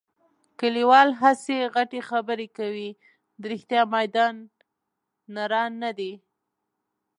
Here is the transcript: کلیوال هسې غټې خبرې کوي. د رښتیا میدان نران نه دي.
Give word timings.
کلیوال 0.59 1.09
هسې 1.21 1.57
غټې 1.75 2.01
خبرې 2.09 2.47
کوي. 2.57 2.89
د 3.39 3.41
رښتیا 3.51 3.81
میدان 3.95 4.35
نران 5.35 5.71
نه 5.83 5.91
دي. 5.97 6.13